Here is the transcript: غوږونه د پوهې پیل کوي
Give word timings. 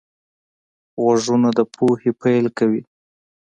غوږونه 1.01 1.49
د 1.57 1.59
پوهې 1.75 2.11
پیل 2.21 2.45
کوي 2.57 2.81